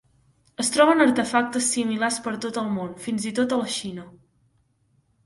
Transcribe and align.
Es 0.61 0.71
troben 0.75 1.01
artefactes 1.03 1.67
similars 1.75 2.17
per 2.29 2.33
tot 2.45 2.57
el 2.63 2.71
món, 2.79 2.89
fins 3.05 3.29
i 3.33 3.35
tot 3.41 3.55
a 3.55 3.61
la 3.61 3.69
Xina. 3.75 4.07